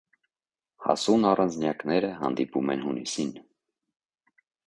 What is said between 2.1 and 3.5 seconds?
հանդիպում են հունիսին։